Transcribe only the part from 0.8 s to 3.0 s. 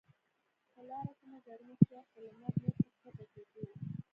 لاره کې مو ګرمي شوه، خو لمر نور په